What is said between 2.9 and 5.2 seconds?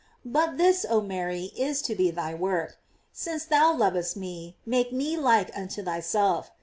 since thou lovest me, make me